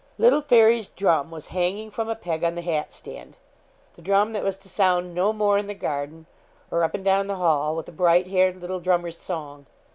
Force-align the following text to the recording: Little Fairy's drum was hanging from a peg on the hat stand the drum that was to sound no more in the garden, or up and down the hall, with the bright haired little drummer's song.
Little 0.17 0.41
Fairy's 0.41 0.87
drum 0.89 1.29
was 1.29 1.49
hanging 1.49 1.91
from 1.91 2.09
a 2.09 2.15
peg 2.15 2.43
on 2.43 2.55
the 2.55 2.63
hat 2.63 2.91
stand 2.91 3.37
the 3.93 4.01
drum 4.01 4.33
that 4.33 4.43
was 4.43 4.57
to 4.57 4.67
sound 4.67 5.13
no 5.13 5.31
more 5.31 5.59
in 5.59 5.67
the 5.67 5.75
garden, 5.75 6.25
or 6.71 6.83
up 6.83 6.95
and 6.95 7.05
down 7.05 7.27
the 7.27 7.35
hall, 7.35 7.75
with 7.75 7.85
the 7.85 7.91
bright 7.91 8.25
haired 8.25 8.57
little 8.59 8.79
drummer's 8.79 9.19
song. 9.19 9.67